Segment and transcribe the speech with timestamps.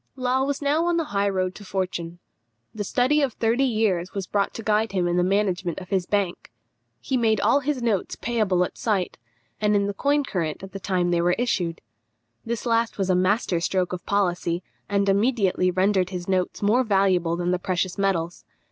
[0.15, 2.17] Law was now on the high road to fortune.
[2.73, 6.07] The study of thirty years was brought to guide him in the management of his
[6.07, 6.51] bank.
[6.99, 9.19] He made all his notes payable at sight,
[9.59, 11.81] and in the coin current at the time they were issued.
[12.43, 17.35] This last was a master stroke of policy, and immediately rendered his notes more valuable
[17.35, 18.43] than the precious metals.